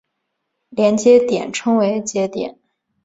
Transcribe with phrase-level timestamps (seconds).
[0.69, 2.57] 连接点称为节点。